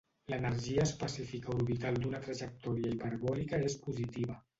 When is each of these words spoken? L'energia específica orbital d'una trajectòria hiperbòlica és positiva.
L'energia 0.31 0.85
específica 0.87 1.51
orbital 1.55 1.99
d'una 2.05 2.21
trajectòria 2.23 2.95
hiperbòlica 2.95 3.61
és 3.69 3.77
positiva. 3.85 4.39